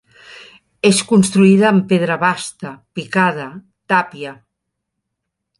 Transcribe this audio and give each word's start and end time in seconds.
És 0.89 1.01
construïda 1.11 1.67
amb 1.69 1.85
pedra 1.93 2.17
basta, 2.25 2.73
picada, 3.01 3.47
tàpia. 3.95 4.37